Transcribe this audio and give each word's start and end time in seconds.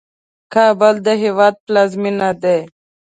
کابل 0.53 0.95
د 1.05 1.07
هیواد 1.23 1.55
پلازمېنه 1.65 2.29
ده. 2.41 2.57